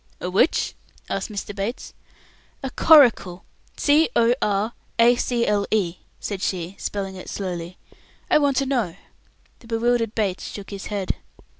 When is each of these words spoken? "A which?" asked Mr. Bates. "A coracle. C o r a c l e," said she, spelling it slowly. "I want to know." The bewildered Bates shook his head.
"A 0.19 0.31
which?" 0.31 0.73
asked 1.11 1.29
Mr. 1.29 1.55
Bates. 1.55 1.93
"A 2.63 2.71
coracle. 2.71 3.45
C 3.77 4.09
o 4.15 4.33
r 4.41 4.73
a 4.97 5.15
c 5.15 5.45
l 5.45 5.67
e," 5.69 5.97
said 6.19 6.41
she, 6.41 6.75
spelling 6.79 7.15
it 7.15 7.29
slowly. 7.29 7.77
"I 8.27 8.39
want 8.39 8.57
to 8.57 8.65
know." 8.65 8.95
The 9.59 9.67
bewildered 9.67 10.15
Bates 10.15 10.47
shook 10.47 10.71
his 10.71 10.87
head. 10.87 11.17